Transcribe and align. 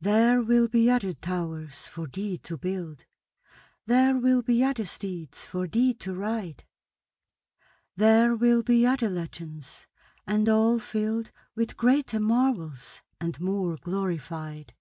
There 0.00 0.42
will 0.42 0.66
be 0.66 0.90
other 0.90 1.12
towers 1.12 1.86
for 1.86 2.08
thee 2.08 2.38
to 2.38 2.58
build; 2.58 3.04
There 3.86 4.16
will 4.16 4.42
be 4.42 4.64
other 4.64 4.84
steeds 4.84 5.46
for 5.46 5.68
thee 5.68 5.94
to 5.94 6.12
ride; 6.12 6.64
There 7.94 8.34
will 8.34 8.64
be 8.64 8.84
other 8.84 9.08
legends, 9.08 9.86
and 10.26 10.48
all 10.48 10.80
filled 10.80 11.30
With 11.54 11.76
greater 11.76 12.18
marvels 12.18 13.00
and 13.20 13.38
more 13.40 13.76
glorified. 13.76 14.74